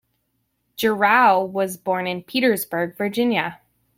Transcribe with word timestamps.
Gerow 0.77 1.45
was 1.47 1.77
born 1.77 2.07
in 2.07 2.23
Petersburg, 2.23 2.95
Virginia. 2.97 3.61